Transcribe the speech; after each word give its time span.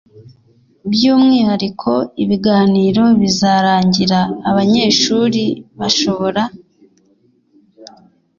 by 0.91 1.03
umwihariko 1.15 1.91
ibiganiro 2.23 3.03
bizarangira 3.21 4.19
abanyeshuri 4.49 5.43
bashobora 5.79 6.41